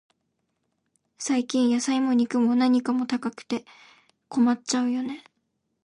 [1.19, 3.65] 最近、野菜も肉も、何かも高くて
[4.29, 5.23] 困っちゃうよね。